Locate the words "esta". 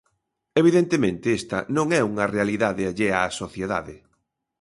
1.39-1.59